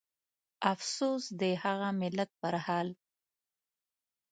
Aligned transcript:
افسوس 0.73 1.23
د 1.39 1.41
هغه 1.63 1.89
ملت 2.01 2.29
پرحال 2.41 2.87